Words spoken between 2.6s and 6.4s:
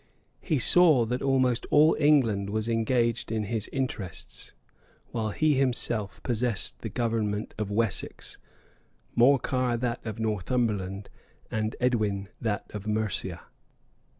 engaged in his interests; while he himself